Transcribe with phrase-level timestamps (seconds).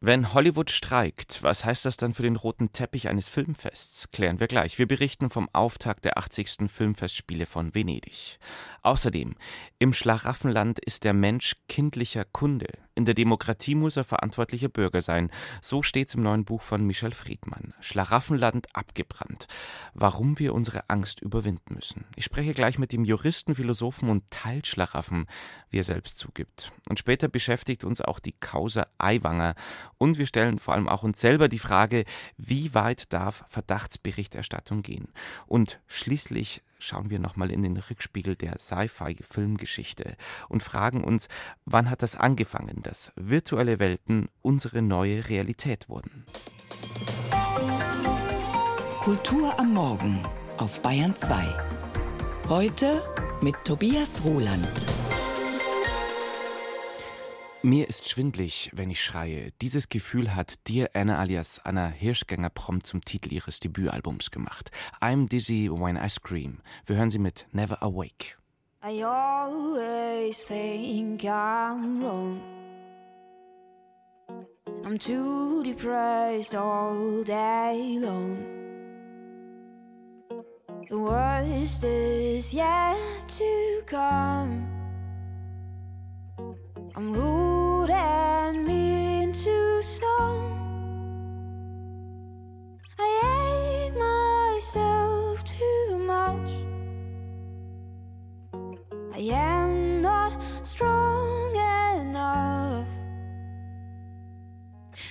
[0.00, 4.08] Wenn Hollywood streikt, was heißt das dann für den roten Teppich eines Filmfests?
[4.12, 4.78] Klären wir gleich.
[4.78, 6.70] Wir berichten vom Auftakt der 80.
[6.70, 8.38] Filmfestspiele von Venedig.
[8.82, 9.34] Außerdem,
[9.80, 12.68] im Schlaraffenland ist der Mensch kindlicher Kunde.
[12.94, 15.30] In der Demokratie muss er verantwortlicher Bürger sein.
[15.60, 17.74] So steht's im neuen Buch von Michel Friedmann.
[17.80, 19.46] Schlaraffenland abgebrannt.
[19.94, 22.06] Warum wir unsere Angst überwinden müssen.
[22.16, 25.26] Ich spreche gleich mit dem Juristen, Philosophen und Teilschlaraffen,
[25.70, 26.72] wie er selbst zugibt.
[26.88, 29.54] Und später beschäftigt uns auch die Causa Aiwanger
[29.98, 32.04] und wir stellen vor allem auch uns selber die Frage,
[32.36, 35.08] wie weit darf Verdachtsberichterstattung gehen?
[35.46, 40.16] Und schließlich schauen wir nochmal in den Rückspiegel der Sci-Fi-Filmgeschichte
[40.48, 41.28] und fragen uns,
[41.64, 46.24] wann hat das angefangen, dass virtuelle Welten unsere neue Realität wurden?
[49.00, 50.22] Kultur am Morgen
[50.58, 51.44] auf Bayern 2.
[52.48, 53.02] Heute
[53.40, 54.86] mit Tobias Roland.
[57.62, 59.50] Mir ist schwindlig, wenn ich schreie.
[59.60, 64.70] Dieses Gefühl hat Dear Anna alias Anna Hirschgänger prompt zum Titel ihres Debütalbums gemacht.
[65.00, 66.60] I'm dizzy when I scream.
[66.86, 68.36] Wir hören sie mit Never Awake.
[68.84, 72.40] I always think I'm wrong.
[74.84, 78.38] I'm too depressed all day long.
[80.88, 82.96] The worst is yet
[83.36, 84.64] to come.
[86.94, 87.47] I'm rude
[99.18, 102.86] I am not strong enough.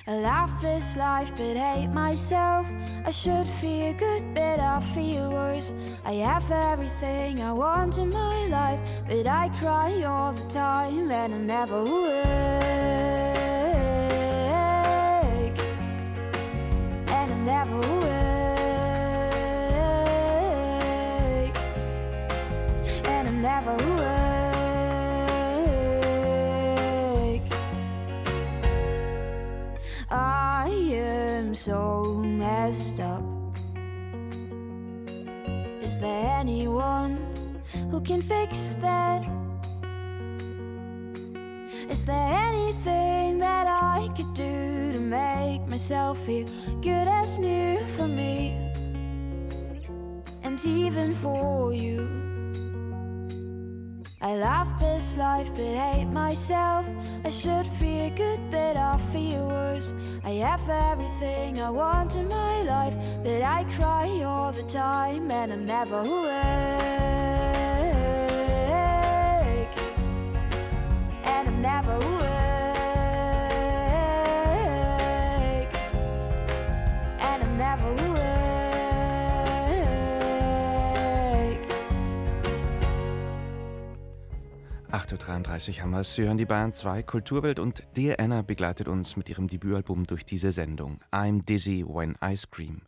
[0.07, 2.65] I laugh this life but hate myself.
[3.05, 5.73] I should feel good, but I feel worse.
[6.05, 11.33] I have everything I want in my life, but I cry all the time and
[11.33, 12.66] I'm never awake.
[46.81, 48.55] Good as new for me?
[50.43, 52.17] And even for you.
[54.19, 56.85] I love this life but hate myself.
[57.23, 59.93] I should feel good but I feel worse.
[60.23, 65.53] I have everything I want in my life, but I cry all the time and
[65.53, 66.37] I'm never awake.
[71.23, 72.36] And I'm never awake.
[85.07, 86.15] 8.33 Uhr haben wir es.
[86.15, 90.25] Sie hören die Bayern 2 Kulturwelt und Dear Anna begleitet uns mit ihrem Debütalbum durch
[90.25, 90.99] diese Sendung.
[91.13, 92.81] I'm Dizzy When I Scream.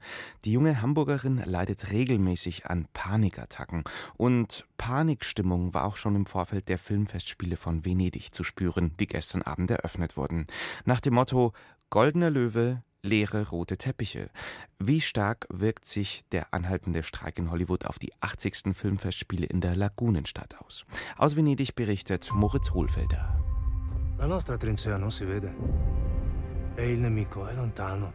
[0.43, 3.85] Die junge Hamburgerin leidet regelmäßig an Panikattacken
[4.17, 9.41] und Panikstimmung war auch schon im Vorfeld der Filmfestspiele von Venedig zu spüren, die gestern
[9.41, 10.45] Abend eröffnet wurden.
[10.83, 11.53] Nach dem Motto
[11.89, 14.29] Goldener Löwe, leere rote Teppiche.
[14.77, 18.73] Wie stark wirkt sich der anhaltende Streik in Hollywood auf die 80.
[18.73, 20.85] Filmfestspiele in der Lagunenstadt aus?
[21.17, 23.39] Aus Venedig berichtet Moritz Hohlfelder.
[24.17, 25.55] La nostra trincea non si vede.
[26.75, 28.13] E il nemico è lontano.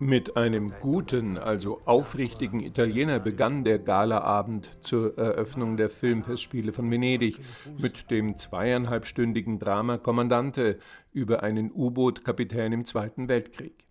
[0.00, 7.38] Mit einem guten, also aufrichtigen Italiener begann der Galaabend zur Eröffnung der Filmfestspiele von Venedig
[7.80, 10.78] mit dem zweieinhalbstündigen Drama Kommandante
[11.12, 13.84] über einen U-Boot-Kapitän im Zweiten Weltkrieg.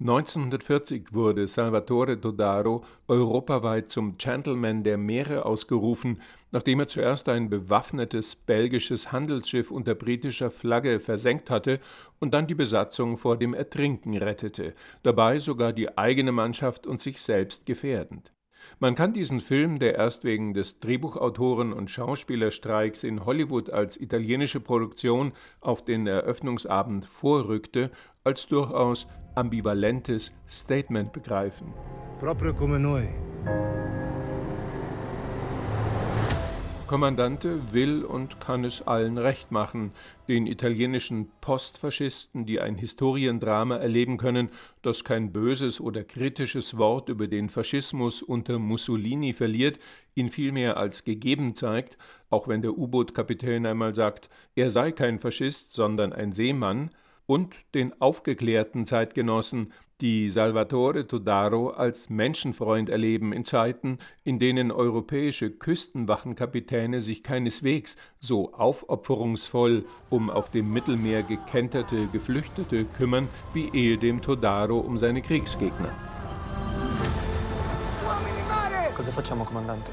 [0.00, 6.20] 1940 wurde Salvatore Todaro europaweit zum Gentleman der Meere ausgerufen,
[6.52, 11.80] nachdem er zuerst ein bewaffnetes belgisches Handelsschiff unter britischer Flagge versenkt hatte
[12.20, 17.20] und dann die Besatzung vor dem Ertrinken rettete, dabei sogar die eigene Mannschaft und sich
[17.20, 18.32] selbst gefährdend.
[18.78, 24.60] Man kann diesen Film, der erst wegen des Drehbuchautoren und Schauspielerstreiks in Hollywood als italienische
[24.60, 27.90] Produktion auf den Eröffnungsabend vorrückte,
[28.24, 31.72] als durchaus ambivalentes Statement begreifen.
[32.18, 33.08] Proprio come noi.
[36.88, 39.92] Kommandante will und kann es allen recht machen,
[40.26, 44.48] den italienischen Postfaschisten, die ein Historiendrama erleben können,
[44.80, 49.78] das kein böses oder kritisches Wort über den Faschismus unter Mussolini verliert,
[50.14, 51.98] ihn vielmehr als gegeben zeigt,
[52.30, 56.90] auch wenn der U-Boot-Kapitän einmal sagt, er sei kein Faschist, sondern ein Seemann,
[57.26, 65.50] und den aufgeklärten Zeitgenossen, die Salvatore Todaro als Menschenfreund erleben in Zeiten, in denen europäische
[65.50, 74.78] Küstenwachenkapitäne sich keineswegs so aufopferungsvoll um auf dem Mittelmeer gekenterte Geflüchtete kümmern, wie ehedem Todaro
[74.78, 75.90] um seine Kriegsgegner.
[78.94, 79.90] Cosa facciamo, Comandante?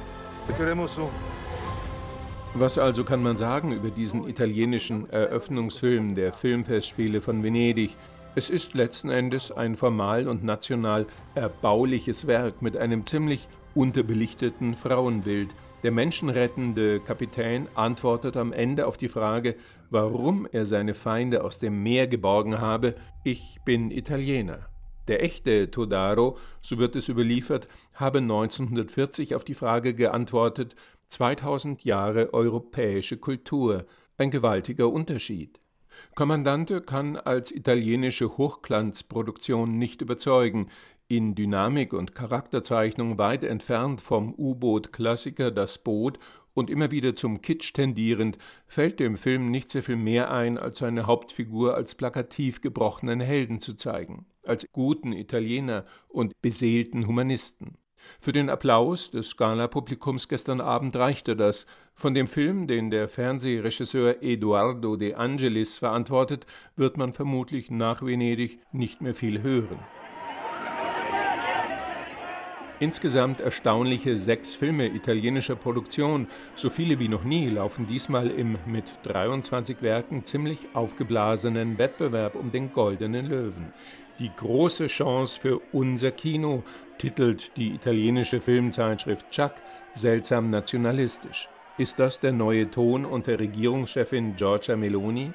[2.54, 7.98] Was also kann man sagen über diesen italienischen Eröffnungsfilm der Filmfestspiele von Venedig?
[8.38, 11.06] Es ist letzten Endes ein formal und national
[11.36, 15.56] erbauliches Werk mit einem ziemlich unterbelichteten Frauenbild.
[15.84, 19.56] Der menschenrettende Kapitän antwortet am Ende auf die Frage,
[19.90, 24.68] warum er seine Feinde aus dem Meer geborgen habe, ich bin Italiener.
[25.08, 30.76] Der echte Todaro, so wird es überliefert, habe 1940 auf die Frage geantwortet,
[31.08, 33.86] 2000 Jahre europäische Kultur,
[34.18, 35.58] ein gewaltiger Unterschied.
[36.16, 40.70] Kommandante kann als italienische Hochglanzproduktion nicht überzeugen,
[41.08, 46.18] in Dynamik und Charakterzeichnung weit entfernt vom U-Boot-Klassiker Das Boot
[46.56, 50.80] und immer wieder zum Kitsch tendierend, fällt dem Film nicht sehr viel mehr ein, als
[50.80, 57.78] seine Hauptfigur als plakativ gebrochenen Helden zu zeigen, als guten Italiener und beseelten Humanisten.
[58.20, 61.66] Für den Applaus des Gala-Publikums gestern Abend reichte das.
[61.94, 68.60] Von dem Film, den der Fernsehregisseur Eduardo De Angelis verantwortet, wird man vermutlich nach Venedig
[68.72, 69.80] nicht mehr viel hören.
[72.82, 78.84] Insgesamt erstaunliche sechs Filme italienischer Produktion, so viele wie noch nie, laufen diesmal im mit
[79.04, 83.72] 23 Werken ziemlich aufgeblasenen Wettbewerb um den Goldenen Löwen.
[84.20, 86.64] Die große Chance für unser Kino,
[86.98, 89.54] titelt die italienische Filmzeitschrift Chuck
[89.94, 91.50] seltsam nationalistisch.
[91.78, 95.34] Ist das der neue Ton unter Regierungschefin Giorgia Meloni?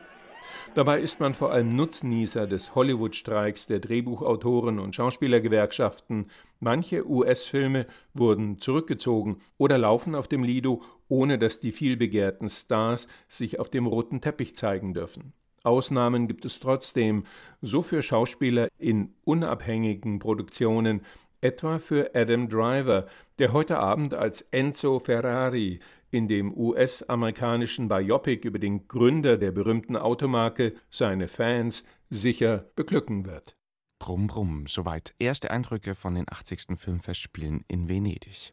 [0.74, 6.30] Dabei ist man vor allem Nutznießer des Hollywood-Streiks der Drehbuchautoren und Schauspielergewerkschaften.
[6.60, 13.58] Manche US-Filme wurden zurückgezogen oder laufen auf dem Lido, ohne dass die vielbegehrten Stars sich
[13.58, 15.32] auf dem roten Teppich zeigen dürfen.
[15.62, 17.24] Ausnahmen gibt es trotzdem,
[17.60, 21.02] so für Schauspieler in unabhängigen Produktionen,
[21.40, 23.06] etwa für Adam Driver,
[23.38, 29.96] der heute Abend als Enzo Ferrari in dem US-amerikanischen Biopic über den Gründer der berühmten
[29.96, 33.56] Automarke seine Fans sicher beglücken wird.
[34.00, 36.78] Brumm, brumm, soweit erste Eindrücke von den 80.
[36.78, 38.52] Filmfestspielen in Venedig.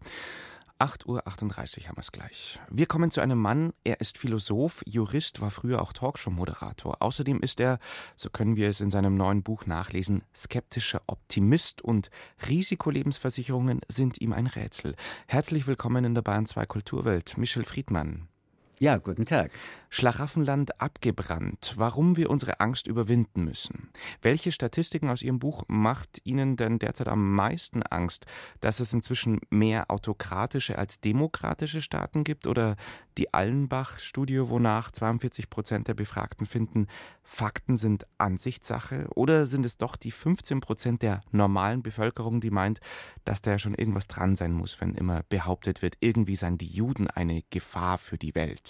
[0.79, 1.21] 8.38 Uhr
[1.87, 2.59] haben wir es gleich.
[2.69, 7.01] Wir kommen zu einem Mann, er ist Philosoph, Jurist, war früher auch Talkshow-Moderator.
[7.01, 7.79] Außerdem ist er,
[8.15, 12.11] so können wir es in seinem neuen Buch nachlesen, skeptischer Optimist und
[12.47, 14.95] Risikolebensversicherungen sind ihm ein Rätsel.
[15.25, 18.27] Herzlich willkommen in der Bayern 2 Kulturwelt, Michel Friedmann.
[18.79, 19.49] Ja, guten Tag.
[19.89, 21.73] Schlaraffenland abgebrannt.
[21.77, 23.89] Warum wir unsere Angst überwinden müssen.
[24.21, 28.27] Welche Statistiken aus Ihrem Buch macht Ihnen denn derzeit am meisten Angst?
[28.59, 32.75] Dass es inzwischen mehr autokratische als demokratische Staaten gibt oder
[33.17, 36.85] die Allenbach-Studie, wonach 42 Prozent der Befragten finden,
[37.23, 39.07] Fakten sind Ansichtssache?
[39.15, 42.79] Oder sind es doch die 15 Prozent der normalen Bevölkerung, die meint,
[43.25, 46.67] dass da ja schon irgendwas dran sein muss, wenn immer behauptet wird, irgendwie seien die
[46.67, 48.66] Juden eine Gefahr für die Welt?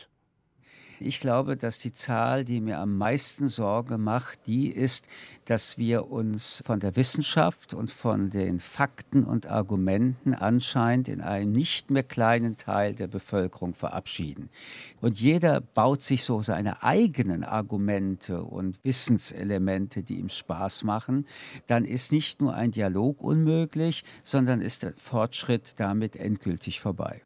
[1.00, 5.06] Ich glaube, dass die Zahl, die mir am meisten Sorge macht, die ist,
[5.46, 11.52] dass wir uns von der Wissenschaft und von den Fakten und Argumenten anscheinend in einem
[11.52, 14.50] nicht mehr kleinen Teil der Bevölkerung verabschieden.
[15.00, 21.28] Und jeder baut sich so seine eigenen Argumente und Wissenselemente, die ihm Spaß machen.
[21.68, 27.22] Dann ist nicht nur ein Dialog unmöglich, sondern ist der Fortschritt damit endgültig vorbei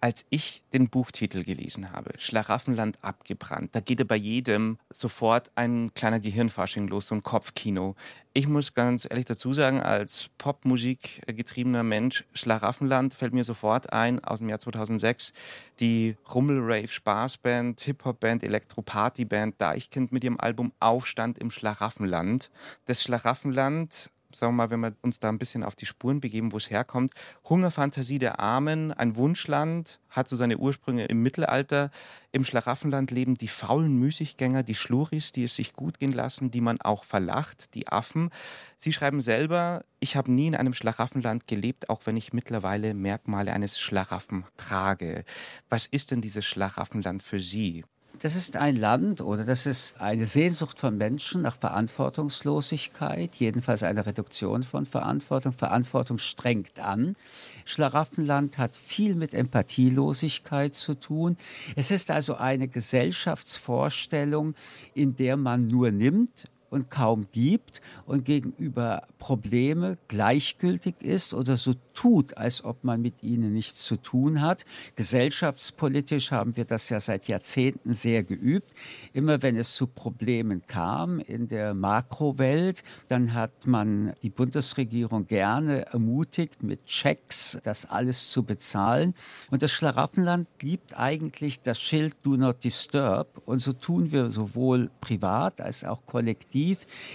[0.00, 5.92] als ich den Buchtitel gelesen habe, Schlaraffenland abgebrannt, da geht ja bei jedem sofort ein
[5.94, 7.96] kleiner Gehirnfasching los, so ein Kopfkino.
[8.32, 14.24] Ich muss ganz ehrlich dazu sagen, als Popmusik getriebener Mensch, Schlaraffenland fällt mir sofort ein
[14.24, 15.32] aus dem Jahr 2006.
[15.80, 22.50] Die Rummel-Rave-Spaßband, Hip-Hop-Band, Elektro-Party-Band Deichkind mit ihrem Album Aufstand im Schlaraffenland.
[22.86, 26.52] Das Schlaraffenland sagen wir mal, wenn wir uns da ein bisschen auf die Spuren begeben,
[26.52, 27.14] wo es herkommt.
[27.48, 31.90] Hungerfantasie der Armen, ein Wunschland, hat so seine Ursprünge im Mittelalter.
[32.32, 36.60] Im Schlaraffenland leben die faulen Müßiggänger, die Schluris, die es sich gut gehen lassen, die
[36.60, 38.30] man auch verlacht, die Affen.
[38.76, 43.52] Sie schreiben selber, ich habe nie in einem Schlaraffenland gelebt, auch wenn ich mittlerweile Merkmale
[43.52, 45.24] eines Schlaraffen trage.
[45.68, 47.84] Was ist denn dieses Schlaraffenland für Sie?
[48.22, 54.04] Das ist ein Land oder das ist eine Sehnsucht von Menschen nach Verantwortungslosigkeit, jedenfalls eine
[54.04, 55.54] Reduktion von Verantwortung.
[55.54, 57.16] Verantwortung strengt an.
[57.64, 61.38] Schlaraffenland hat viel mit Empathielosigkeit zu tun.
[61.76, 64.54] Es ist also eine Gesellschaftsvorstellung,
[64.92, 71.74] in der man nur nimmt und kaum gibt und gegenüber Probleme gleichgültig ist oder so
[71.94, 74.64] tut, als ob man mit ihnen nichts zu tun hat.
[74.94, 78.72] Gesellschaftspolitisch haben wir das ja seit Jahrzehnten sehr geübt.
[79.12, 85.86] Immer wenn es zu Problemen kam in der Makrowelt, dann hat man die Bundesregierung gerne
[85.86, 89.14] ermutigt, mit Checks das alles zu bezahlen.
[89.50, 93.42] Und das Schlaraffenland liebt eigentlich das Schild Do Not Disturb.
[93.44, 96.59] Und so tun wir sowohl privat als auch kollektiv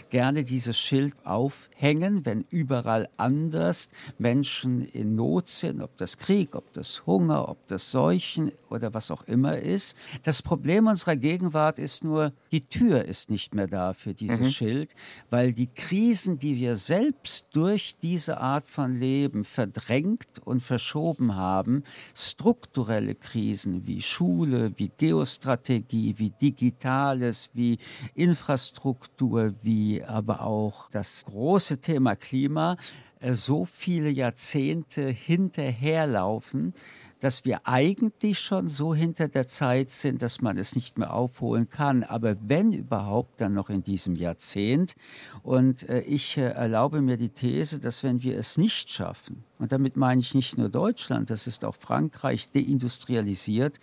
[0.09, 6.73] gerne dieses Schild aufhängen, wenn überall anders Menschen in Not sind, ob das Krieg, ob
[6.73, 9.97] das Hunger, ob das Seuchen oder was auch immer ist.
[10.23, 14.51] Das Problem unserer Gegenwart ist nur, die Tür ist nicht mehr da für dieses mhm.
[14.51, 14.95] Schild,
[15.29, 21.83] weil die Krisen, die wir selbst durch diese Art von Leben verdrängt und verschoben haben,
[22.13, 27.77] strukturelle Krisen wie Schule, wie Geostrategie, wie Digitales, wie
[28.13, 32.77] Infrastruktur, wie aber auch das große Thema Klima,
[33.19, 36.73] äh, so viele Jahrzehnte hinterherlaufen,
[37.19, 41.69] dass wir eigentlich schon so hinter der Zeit sind, dass man es nicht mehr aufholen
[41.69, 42.03] kann.
[42.03, 44.95] Aber wenn überhaupt, dann noch in diesem Jahrzehnt.
[45.41, 49.71] Und äh, ich äh, erlaube mir die These, dass wenn wir es nicht schaffen, und
[49.71, 53.79] damit meine ich nicht nur Deutschland, das ist auch Frankreich deindustrialisiert,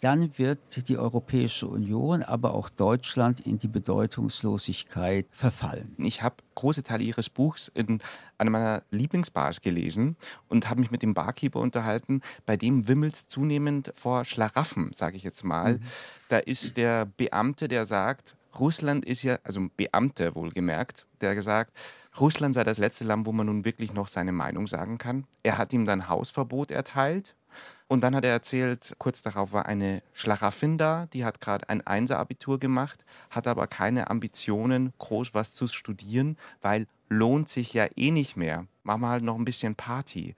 [0.00, 5.94] dann wird die Europäische Union, aber auch Deutschland in die Bedeutungslosigkeit verfallen.
[5.98, 8.00] Ich habe große Teile Ihres Buchs in
[8.38, 10.16] einer meiner Lieblingsbars gelesen
[10.48, 12.22] und habe mich mit dem Barkeeper unterhalten.
[12.46, 15.74] Bei dem wimmelt es zunehmend vor Schlaraffen, sage ich jetzt mal.
[15.74, 15.82] Mhm.
[16.30, 21.76] Da ist der Beamte, der sagt, Russland ist ja, also ein Beamter wohlgemerkt, der gesagt,
[22.18, 25.24] Russland sei das letzte Land, wo man nun wirklich noch seine Meinung sagen kann.
[25.42, 27.36] Er hat ihm dann Hausverbot erteilt
[27.88, 31.86] und dann hat er erzählt, kurz darauf war eine Schlaraffin da, die hat gerade ein
[31.86, 38.10] Einser-Abitur gemacht, hat aber keine Ambitionen, groß was zu studieren, weil lohnt sich ja eh
[38.10, 38.66] nicht mehr.
[38.82, 40.34] Machen wir halt noch ein bisschen Party.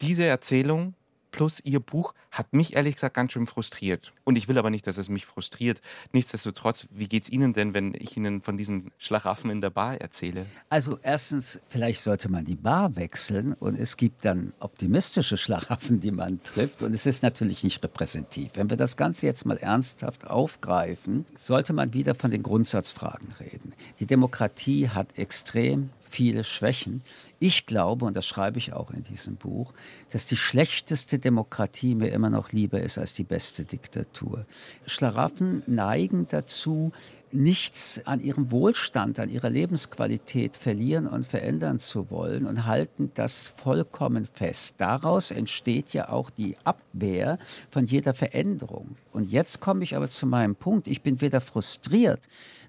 [0.00, 0.94] Diese Erzählung
[1.32, 4.12] plus ihr Buch hat mich ehrlich gesagt ganz schön frustriert.
[4.24, 5.80] Und ich will aber nicht, dass es mich frustriert.
[6.12, 10.00] Nichtsdestotrotz, wie geht es Ihnen denn, wenn ich Ihnen von diesen Schlaraffen in der Bar
[10.00, 10.46] erzähle?
[10.68, 16.12] Also erstens, vielleicht sollte man die Bar wechseln und es gibt dann optimistische Schlaraffen, die
[16.12, 16.82] man trifft.
[16.82, 18.52] Und es ist natürlich nicht repräsentativ.
[18.54, 23.72] Wenn wir das Ganze jetzt mal ernsthaft aufgreifen, sollte man wieder von den Grundsatzfragen reden.
[23.98, 27.02] Die Demokratie hat extrem viele Schwächen.
[27.38, 29.72] Ich glaube, und das schreibe ich auch in diesem Buch,
[30.10, 34.46] dass die schlechteste Demokratie mir immer noch lieber ist als die beste Diktatur.
[34.86, 36.92] Schlaraffen neigen dazu,
[37.32, 43.46] nichts an ihrem Wohlstand, an ihrer Lebensqualität verlieren und verändern zu wollen und halten das
[43.46, 44.74] vollkommen fest.
[44.78, 47.38] Daraus entsteht ja auch die Abwehr
[47.70, 48.96] von jeder Veränderung.
[49.12, 50.86] Und jetzt komme ich aber zu meinem Punkt.
[50.86, 52.20] Ich bin weder frustriert,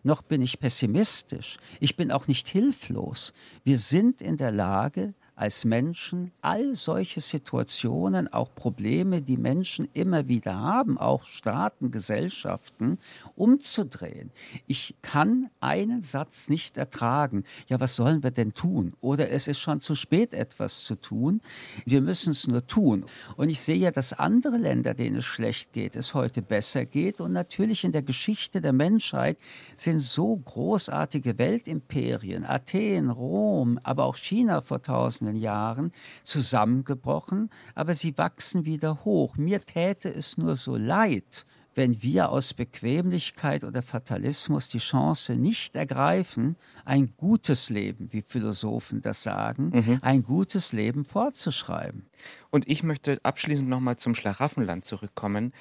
[0.03, 1.57] noch bin ich pessimistisch.
[1.79, 3.33] Ich bin auch nicht hilflos.
[3.63, 10.27] Wir sind in der Lage, als Menschen all solche Situationen, auch Probleme, die Menschen immer
[10.27, 12.99] wieder haben, auch Staaten, Gesellschaften,
[13.35, 14.31] umzudrehen.
[14.67, 17.45] Ich kann einen Satz nicht ertragen.
[17.67, 18.93] Ja, was sollen wir denn tun?
[19.01, 21.41] Oder es ist schon zu spät, etwas zu tun.
[21.85, 23.05] Wir müssen es nur tun.
[23.35, 27.19] Und ich sehe ja, dass andere Länder, denen es schlecht geht, es heute besser geht.
[27.19, 29.37] Und natürlich in der Geschichte der Menschheit
[29.77, 35.91] sind so großartige Weltimperien, Athen, Rom, aber auch China vor 1000 einzelnen Jahren
[36.23, 39.37] zusammengebrochen, aber sie wachsen wieder hoch.
[39.37, 45.75] Mir täte es nur so leid, wenn wir aus Bequemlichkeit oder Fatalismus die Chance nicht
[45.75, 49.97] ergreifen, ein gutes Leben, wie Philosophen das sagen, mhm.
[50.01, 52.05] ein gutes Leben fortzuschreiben.
[52.51, 55.51] Und ich möchte abschließend nochmal zum Schlaraffenland zurückkommen.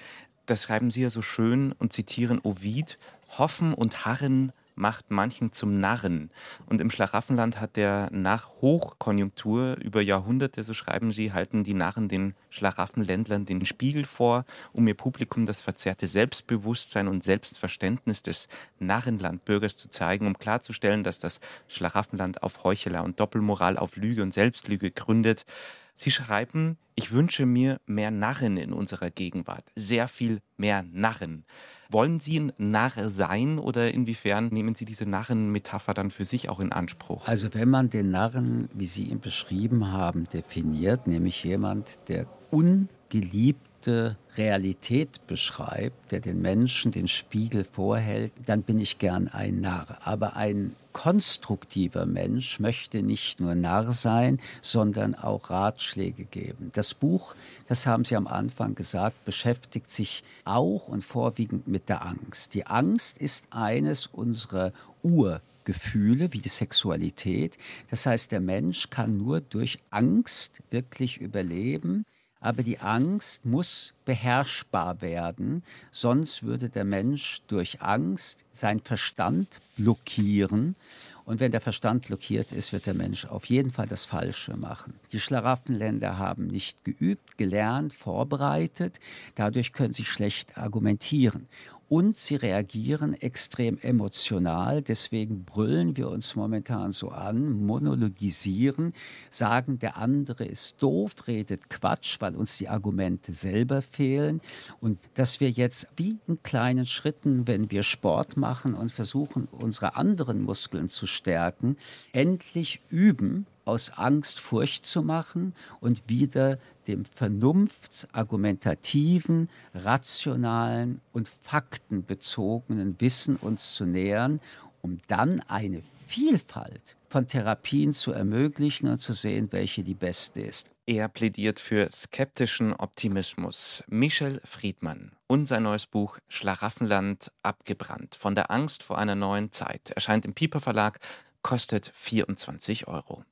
[0.45, 2.99] Das schreiben Sie ja so schön und zitieren Ovid,
[3.39, 6.31] hoffen und harren macht manchen zum Narren.
[6.67, 12.09] Und im Schlaraffenland hat der nach Hochkonjunktur über Jahrhunderte, so schreiben sie, halten die Narren
[12.09, 18.49] den Schlaraffenländlern den Spiegel vor, um ihr Publikum das verzerrte Selbstbewusstsein und Selbstverständnis des
[18.79, 24.35] Narrenlandbürgers zu zeigen, um klarzustellen, dass das Schlaraffenland auf Heuchler und Doppelmoral, auf Lüge und
[24.35, 25.45] Selbstlüge gründet.
[25.95, 31.45] Sie schreiben, ich wünsche mir mehr Narren in unserer Gegenwart, sehr viel mehr Narren.
[31.91, 36.61] Wollen Sie ein Narr sein oder inwiefern nehmen Sie diese Narren-Metapher dann für sich auch
[36.61, 37.29] in Anspruch?
[37.29, 43.67] Also wenn man den Narren, wie Sie ihn beschrieben haben, definiert, nämlich jemand, der ungeliebt
[43.83, 49.99] gelebte Realität beschreibt, der den Menschen den Spiegel vorhält, dann bin ich gern ein Narr.
[50.05, 56.71] Aber ein konstruktiver Mensch möchte nicht nur Narr sein, sondern auch Ratschläge geben.
[56.75, 57.35] Das Buch,
[57.69, 62.55] das haben Sie am Anfang gesagt, beschäftigt sich auch und vorwiegend mit der Angst.
[62.55, 64.73] Die Angst ist eines unserer
[65.03, 67.57] Ur Gefühle wie die Sexualität.
[67.91, 72.05] Das heißt, der Mensch kann nur durch Angst wirklich überleben.
[72.43, 80.77] Aber die Angst muss beherrschbar werden, sonst würde der Mensch durch Angst seinen Verstand blockieren.
[81.25, 84.95] Und wenn der Verstand blockiert ist, wird der Mensch auf jeden Fall das Falsche machen.
[85.13, 88.99] Die Schlaraffenländer haben nicht geübt, gelernt, vorbereitet.
[89.37, 91.47] Dadurch können sie schlecht argumentieren
[91.93, 94.81] und sie reagieren extrem emotional.
[94.81, 98.95] Deswegen brüllen wir uns momentan so an, monologisieren,
[99.29, 104.41] sagen, der andere ist doof, redet Quatsch, weil uns die Argumente selber fehlen.
[104.81, 109.97] Und dass wir jetzt wie in kleinen Schritten, wenn wir Sport machen und versuchen, unsere
[109.97, 111.77] anderen Muskeln zu stärken,
[112.13, 116.59] endlich üben, aus Angst Furcht zu machen und wieder
[116.89, 124.41] dem vernunftsargumentativen, rationalen und faktenbezogenen Wissen uns zu nähern,
[124.81, 130.71] um dann eine Vielfalt von Therapien zu ermöglichen und zu sehen, welche die beste ist.
[130.87, 133.85] Er plädiert für skeptischen Optimismus.
[133.87, 139.91] Michel Friedmann und sein neues Buch Schlaraffenland abgebrannt von der Angst vor einer neuen Zeit
[139.91, 141.01] erscheint im Piper Verlag,
[141.43, 143.23] kostet 24 Euro.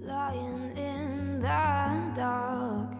[0.00, 2.92] Lying in the dark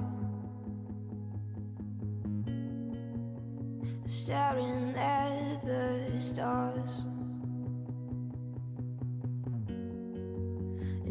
[4.06, 7.06] Staring at the stars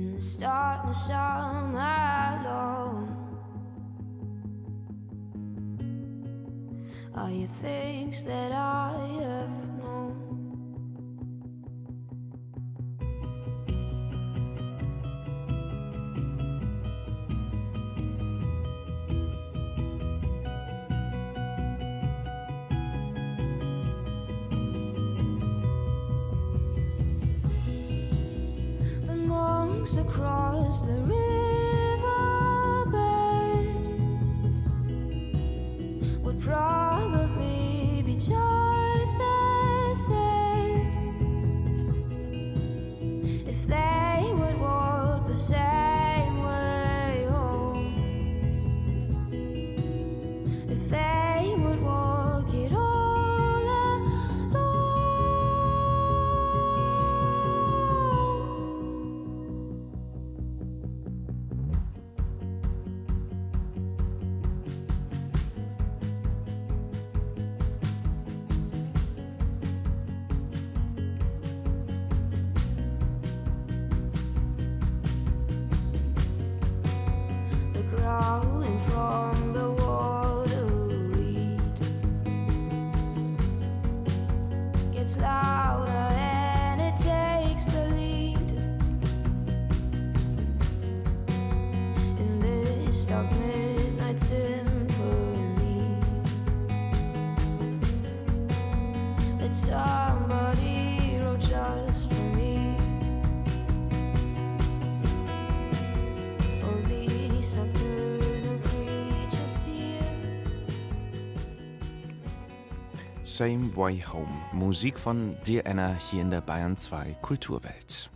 [0.02, 3.16] In the darkness I'm alone.
[7.14, 9.71] Are you things that I have
[30.02, 31.31] across the river.
[113.32, 114.42] Same Way Home.
[114.52, 118.10] Musik von Dear Anna hier in der Bayern 2 Kulturwelt.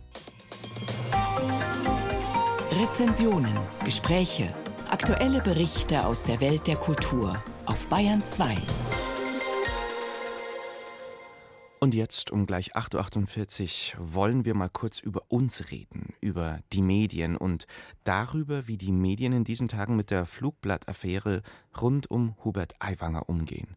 [2.70, 4.54] Rezensionen, Gespräche,
[4.90, 8.58] aktuelle Berichte aus der Welt der Kultur auf Bayern 2.
[11.80, 16.82] Und jetzt um gleich 8.48 Uhr wollen wir mal kurz über uns reden, über die
[16.82, 17.66] Medien und
[18.04, 21.40] darüber, wie die Medien in diesen Tagen mit der Flugblattaffäre
[21.80, 23.76] rund um Hubert Aiwanger umgehen.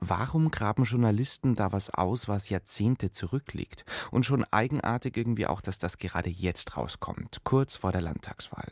[0.00, 3.84] Warum graben Journalisten da was aus, was Jahrzehnte zurückliegt?
[4.10, 8.70] Und schon eigenartig irgendwie auch, dass das gerade jetzt rauskommt, kurz vor der Landtagswahl.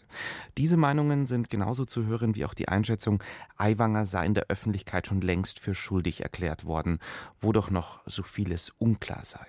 [0.56, 3.22] Diese Meinungen sind genauso zu hören wie auch die Einschätzung,
[3.56, 7.00] Aiwanger sei in der Öffentlichkeit schon längst für schuldig erklärt worden,
[7.40, 9.46] wo doch noch so vieles unklar sei.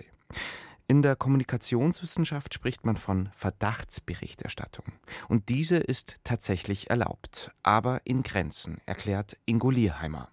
[0.89, 4.85] In der Kommunikationswissenschaft spricht man von Verdachtsberichterstattung.
[5.27, 10.29] Und diese ist tatsächlich erlaubt, aber in Grenzen, erklärt Ingo Lierheimer.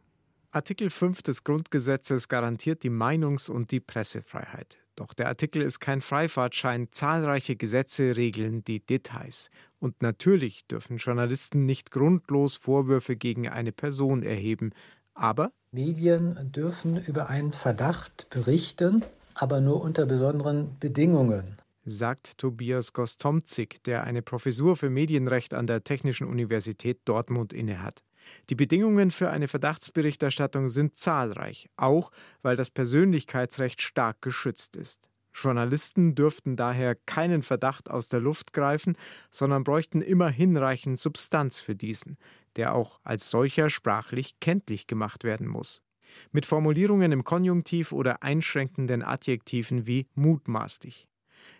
[0.54, 4.78] Artikel 5 des Grundgesetzes garantiert die Meinungs- und die Pressefreiheit.
[4.94, 6.86] Doch der Artikel ist kein Freifahrtschein.
[6.92, 9.50] Zahlreiche Gesetze regeln die Details.
[9.80, 14.70] Und natürlich dürfen Journalisten nicht grundlos Vorwürfe gegen eine Person erheben.
[15.12, 23.82] Aber Medien dürfen über einen Verdacht berichten, aber nur unter besonderen Bedingungen sagt Tobias Gostomzig,
[23.84, 28.02] der eine Professur für Medienrecht an der Technischen Universität Dortmund innehat.
[28.50, 32.10] Die Bedingungen für eine Verdachtsberichterstattung sind zahlreich, auch
[32.42, 35.10] weil das Persönlichkeitsrecht stark geschützt ist.
[35.34, 38.96] Journalisten dürften daher keinen Verdacht aus der Luft greifen,
[39.30, 42.16] sondern bräuchten immer hinreichend Substanz für diesen,
[42.56, 45.82] der auch als solcher sprachlich kenntlich gemacht werden muss.
[46.30, 51.08] Mit Formulierungen im Konjunktiv oder einschränkenden Adjektiven wie mutmaßlich.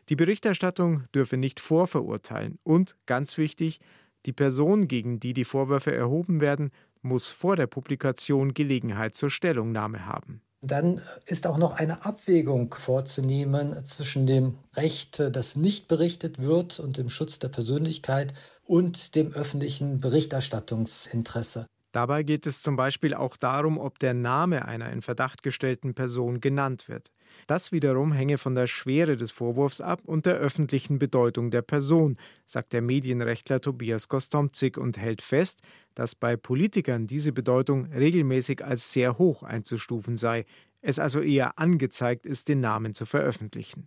[0.09, 3.81] Die Berichterstattung dürfe nicht vorverurteilen und, ganz wichtig,
[4.27, 6.71] die Person, gegen die die Vorwürfe erhoben werden,
[7.03, 10.41] muss vor der Publikation Gelegenheit zur Stellungnahme haben.
[10.63, 16.97] Dann ist auch noch eine Abwägung vorzunehmen zwischen dem Recht, das nicht berichtet wird und
[16.97, 18.33] dem Schutz der Persönlichkeit
[18.65, 21.67] und dem öffentlichen Berichterstattungsinteresse.
[21.95, 26.41] Dabei geht es zum Beispiel auch darum, ob der Name einer in Verdacht gestellten Person
[26.41, 27.13] genannt wird.
[27.47, 32.17] Das wiederum hänge von der Schwere des Vorwurfs ab und der öffentlichen Bedeutung der Person,
[32.47, 35.61] sagt der Medienrechtler Tobias Gostomzig und hält fest,
[35.95, 40.47] dass bei Politikern diese Bedeutung regelmäßig als sehr hoch einzustufen sei,
[40.81, 43.87] es also eher angezeigt ist, den Namen zu veröffentlichen.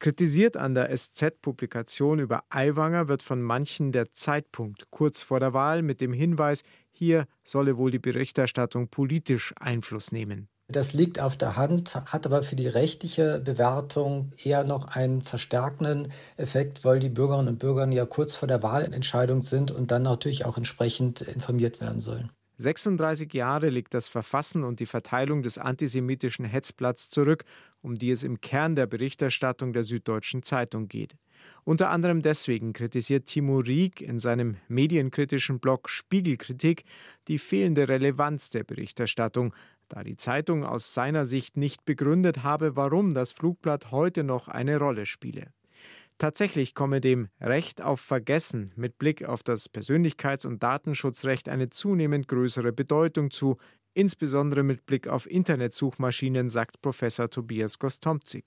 [0.00, 5.82] Kritisiert an der SZ-Publikation über Aiwanger wird von manchen der Zeitpunkt kurz vor der Wahl
[5.82, 6.62] mit dem Hinweis,
[6.98, 10.48] hier solle wohl die Berichterstattung politisch Einfluss nehmen.
[10.70, 16.12] Das liegt auf der Hand, hat aber für die rechtliche Bewertung eher noch einen verstärkenden
[16.36, 20.44] Effekt, weil die Bürgerinnen und Bürger ja kurz vor der Wahlentscheidung sind und dann natürlich
[20.44, 22.30] auch entsprechend informiert werden sollen.
[22.58, 27.44] 36 Jahre liegt das Verfassen und die Verteilung des antisemitischen Hetzblatts zurück,
[27.80, 31.16] um die es im Kern der Berichterstattung der Süddeutschen Zeitung geht.
[31.64, 36.84] Unter anderem deswegen kritisiert Timo Rieck in seinem medienkritischen Blog Spiegelkritik
[37.28, 39.54] die fehlende Relevanz der Berichterstattung,
[39.88, 44.78] da die Zeitung aus seiner Sicht nicht begründet habe, warum das Flugblatt heute noch eine
[44.78, 45.52] Rolle spiele.
[46.18, 52.26] Tatsächlich komme dem Recht auf Vergessen mit Blick auf das Persönlichkeits- und Datenschutzrecht eine zunehmend
[52.26, 53.56] größere Bedeutung zu,
[53.98, 58.44] insbesondere mit Blick auf Internetsuchmaschinen, sagt Professor Tobias Gostomzig.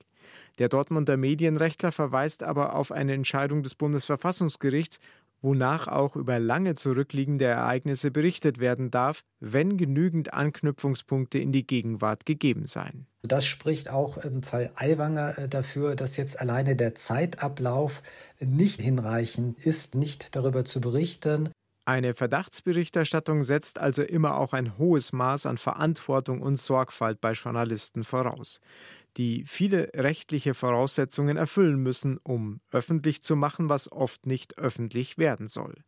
[0.59, 4.99] Der Dortmunder Medienrechtler verweist aber auf eine Entscheidung des Bundesverfassungsgerichts
[5.41, 12.25] wonach auch über lange zurückliegende Ereignisse berichtet werden darf, wenn genügend Anknüpfungspunkte in die Gegenwart
[12.25, 13.07] gegeben seien.
[13.23, 18.01] Das spricht auch im Fall Aiwanger äh, dafür, dass jetzt alleine der Zeitablauf
[18.39, 21.49] nicht hinreichend ist, nicht darüber zu berichten.
[21.91, 28.05] Eine Verdachtsberichterstattung setzt also immer auch ein hohes Maß an Verantwortung und Sorgfalt bei Journalisten
[28.05, 28.61] voraus
[29.17, 35.49] die viele rechtliche Voraussetzungen erfüllen müssen, um öffentlich zu machen, was oft nicht öffentlich werden
[35.49, 35.83] soll.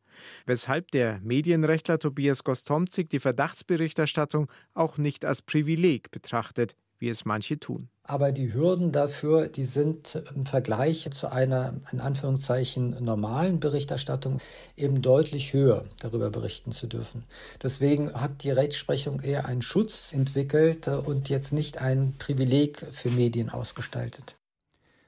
[0.45, 7.59] Weshalb der Medienrechtler Tobias Gostomzig die Verdachtsberichterstattung auch nicht als Privileg betrachtet, wie es manche
[7.59, 7.89] tun.
[8.05, 14.39] Aber die Hürden dafür, die sind im Vergleich zu einer in Anführungszeichen normalen Berichterstattung
[14.75, 17.23] eben deutlich höher, darüber berichten zu dürfen.
[17.61, 23.49] Deswegen hat die Rechtsprechung eher einen Schutz entwickelt und jetzt nicht ein Privileg für Medien
[23.49, 24.35] ausgestaltet.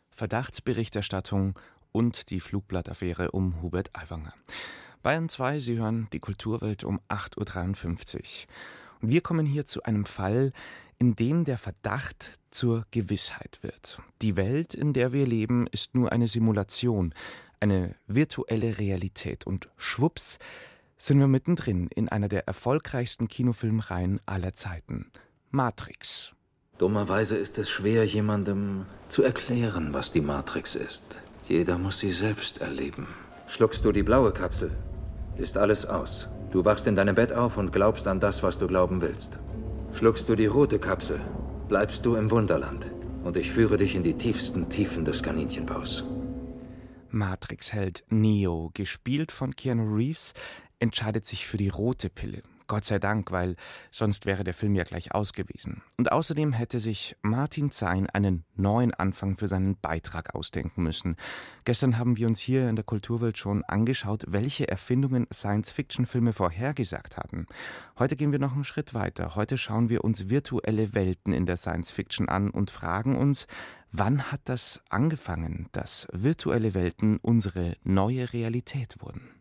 [0.09, 1.59] Verdachtsberichterstattung
[1.91, 4.33] und die Flugblattaffäre um Hubert Aiwanger.
[5.03, 8.23] Bayern 2, Sie hören die Kulturwelt um 8.53 Uhr.
[9.01, 10.51] Und wir kommen hier zu einem Fall,
[10.97, 13.99] in dem der Verdacht zur Gewissheit wird.
[14.21, 17.13] Die Welt, in der wir leben, ist nur eine Simulation,
[17.59, 19.45] eine virtuelle Realität.
[19.45, 20.39] Und schwupps
[20.97, 25.11] sind wir mittendrin in einer der erfolgreichsten Kinofilmreihen aller Zeiten.
[25.51, 26.33] Matrix.
[26.77, 31.21] Dummerweise ist es schwer, jemandem zu erklären, was die Matrix ist.
[31.47, 33.07] Jeder muss sie selbst erleben.
[33.47, 34.71] Schluckst du die blaue Kapsel,
[35.37, 36.27] ist alles aus.
[36.51, 39.39] Du wachst in deinem Bett auf und glaubst an das, was du glauben willst.
[39.97, 41.21] Schluckst du die rote Kapsel,
[41.69, 42.91] bleibst du im Wunderland
[43.23, 46.03] und ich führe dich in die tiefsten Tiefen des Kaninchenbaus.
[47.11, 50.33] Matrix-Held Neo, gespielt von Keanu Reeves,
[50.79, 52.43] entscheidet sich für die rote Pille.
[52.67, 53.55] Gott sei Dank, weil
[53.91, 55.81] sonst wäre der Film ja gleich aus gewesen.
[55.97, 61.15] Und außerdem hätte sich Martin Zein einen neuen Anfang für seinen Beitrag ausdenken müssen.
[61.63, 67.45] Gestern haben wir uns hier in der Kulturwelt schon angeschaut, welche Erfindungen Science-Fiction-Filme vorhergesagt hatten.
[67.99, 69.35] Heute gehen wir noch einen Schritt weiter.
[69.35, 73.47] Heute schauen wir uns virtuelle Welten in der Science-Fiction an und fragen uns,
[73.91, 79.34] wann hat das angefangen, dass virtuelle Welten unsere neue Realität wurden?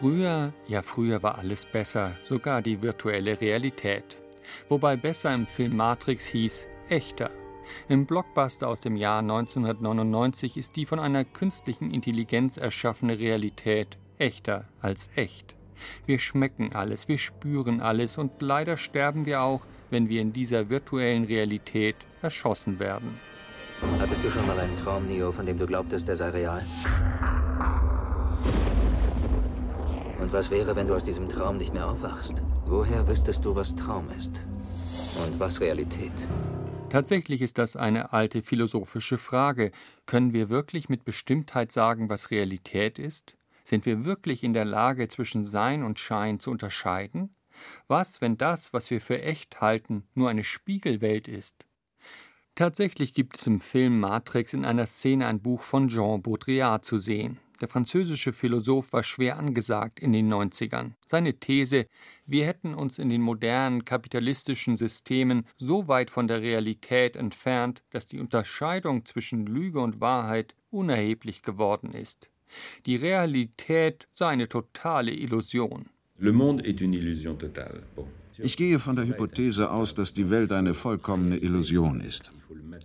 [0.00, 4.16] Früher, ja früher war alles besser, sogar die virtuelle Realität.
[4.68, 7.30] Wobei besser im Film Matrix hieß echter.
[7.88, 14.64] Im Blockbuster aus dem Jahr 1999 ist die von einer künstlichen Intelligenz erschaffene Realität echter
[14.80, 15.54] als echt.
[16.06, 20.70] Wir schmecken alles, wir spüren alles und leider sterben wir auch, wenn wir in dieser
[20.70, 23.20] virtuellen Realität erschossen werden.
[24.00, 26.66] Hattest du schon mal einen Traum, Neo, von dem du glaubtest, er sei real?
[30.24, 32.40] Und was wäre, wenn du aus diesem Traum nicht mehr aufwachst?
[32.64, 34.42] Woher wüsstest du, was Traum ist?
[35.22, 36.12] Und was Realität?
[36.88, 39.70] Tatsächlich ist das eine alte philosophische Frage.
[40.06, 43.36] Können wir wirklich mit Bestimmtheit sagen, was Realität ist?
[43.66, 47.34] Sind wir wirklich in der Lage, zwischen Sein und Schein zu unterscheiden?
[47.86, 51.66] Was, wenn das, was wir für echt halten, nur eine Spiegelwelt ist?
[52.54, 56.96] Tatsächlich gibt es im Film Matrix in einer Szene ein Buch von Jean Baudrillard zu
[56.96, 57.40] sehen.
[57.64, 60.90] Der französische Philosoph war schwer angesagt in den 90ern.
[61.06, 61.86] Seine These,
[62.26, 68.06] wir hätten uns in den modernen kapitalistischen Systemen so weit von der Realität entfernt, dass
[68.06, 72.28] die Unterscheidung zwischen Lüge und Wahrheit unerheblich geworden ist.
[72.84, 75.86] Die Realität sei eine totale Illusion.
[76.18, 77.82] Le monde est une illusion totale.
[77.96, 78.06] Bon.
[78.36, 82.30] Ich gehe von der Hypothese aus, dass die Welt eine vollkommene Illusion ist.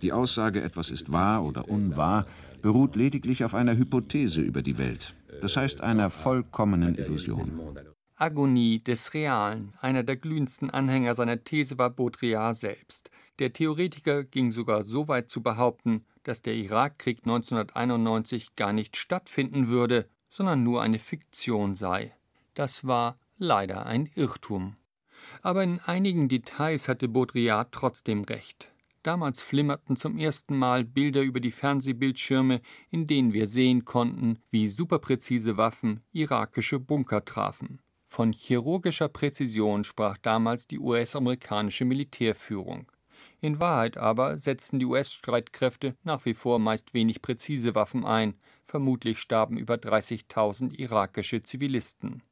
[0.00, 2.24] Die Aussage, etwas ist wahr oder unwahr,
[2.62, 7.76] beruht lediglich auf einer Hypothese über die Welt, das heißt einer vollkommenen Illusion.
[8.16, 9.72] Agonie des Realen.
[9.80, 13.10] Einer der glühendsten Anhänger seiner These war Baudrillard selbst.
[13.38, 19.68] Der Theoretiker ging sogar so weit zu behaupten, dass der Irakkrieg 1991 gar nicht stattfinden
[19.68, 22.12] würde, sondern nur eine Fiktion sei.
[22.54, 24.74] Das war leider ein Irrtum.
[25.40, 28.70] Aber in einigen Details hatte Baudrillard trotzdem recht.
[29.02, 32.60] Damals flimmerten zum ersten Mal Bilder über die Fernsehbildschirme,
[32.90, 37.80] in denen wir sehen konnten, wie superpräzise Waffen irakische Bunker trafen.
[38.06, 42.90] Von chirurgischer Präzision sprach damals die US-amerikanische Militärführung.
[43.40, 48.34] In Wahrheit aber setzten die US-Streitkräfte nach wie vor meist wenig präzise Waffen ein,
[48.64, 52.22] vermutlich starben über 30.000 irakische Zivilisten.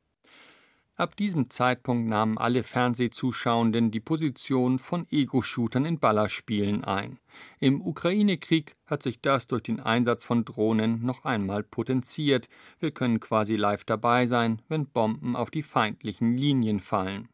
[0.99, 7.21] Ab diesem Zeitpunkt nahmen alle Fernsehzuschauenden die Position von Ego-Shootern in Ballerspielen ein.
[7.61, 12.49] Im Ukraine-Krieg hat sich das durch den Einsatz von Drohnen noch einmal potenziert.
[12.81, 17.29] Wir können quasi live dabei sein, wenn Bomben auf die feindlichen Linien fallen.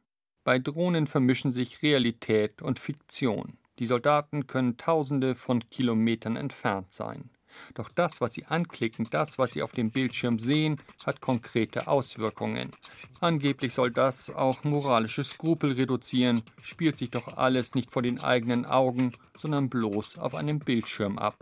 [0.45, 3.57] Bei Drohnen vermischen sich Realität und Fiktion.
[3.79, 7.31] Die Soldaten können Tausende von Kilometern entfernt sein.
[7.75, 12.73] Doch das, was Sie anklicken, das, was Sie auf dem Bildschirm sehen, hat konkrete Auswirkungen.
[13.21, 18.67] Angeblich soll das auch moralische Skrupel reduzieren, spielt sich doch alles nicht vor den eigenen
[18.67, 21.37] Augen, sondern bloß auf einem Bildschirm ab.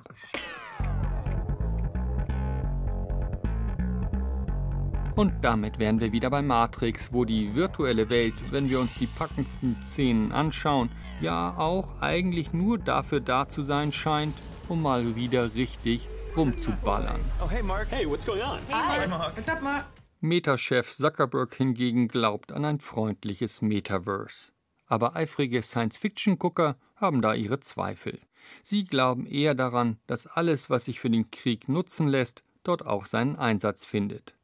[5.15, 9.07] Und damit wären wir wieder bei Matrix, wo die virtuelle Welt, wenn wir uns die
[9.07, 14.35] packendsten Szenen anschauen, ja auch eigentlich nur dafür da zu sein scheint,
[14.73, 17.21] um mal wieder richtig rumzuballern.
[17.45, 17.89] Oh, hey Mark.
[17.91, 18.59] Hey, what's going on?
[18.69, 19.37] Hey Mark.
[19.37, 19.85] What's up, Mark?
[20.23, 24.51] Meta-Chef Zuckerberg hingegen glaubt an ein freundliches Metaverse.
[24.87, 28.19] Aber eifrige Science-Fiction-Gucker haben da ihre Zweifel.
[28.63, 33.05] Sie glauben eher daran, dass alles, was sich für den Krieg nutzen lässt, dort auch
[33.05, 34.35] seinen Einsatz findet.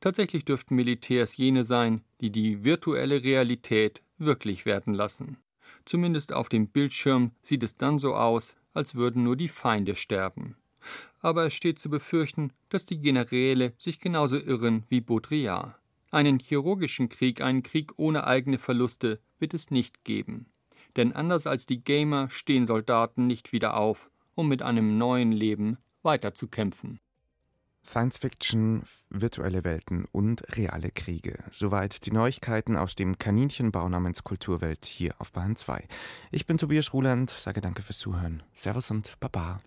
[0.00, 5.36] Tatsächlich dürften Militärs jene sein, die die virtuelle Realität wirklich werden lassen.
[5.84, 10.56] Zumindest auf dem Bildschirm sieht es dann so aus, als würden nur die Feinde sterben.
[11.20, 15.74] Aber es steht zu befürchten, dass die Generäle sich genauso irren wie Baudrillard.
[16.10, 20.46] Einen chirurgischen Krieg, einen Krieg ohne eigene Verluste wird es nicht geben.
[20.96, 25.78] Denn anders als die Gamer stehen Soldaten nicht wieder auf, um mit einem neuen Leben
[26.02, 27.00] weiterzukämpfen.
[27.84, 31.44] Science Fiction, virtuelle Welten und reale Kriege.
[31.50, 35.86] Soweit die Neuigkeiten aus dem Kaninchenbau namens Kulturwelt hier auf Bahn 2.
[36.30, 38.42] Ich bin Tobias Ruland, sage danke fürs Zuhören.
[38.52, 39.60] Servus und Baba.